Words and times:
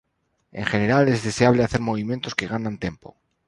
En 0.51 0.65
general, 0.65 1.09
es 1.09 1.23
deseable 1.23 1.63
hacer 1.63 1.79
movimientos 1.79 2.33
que 2.33 2.47
ganan 2.47 2.79
tempo. 2.79 3.15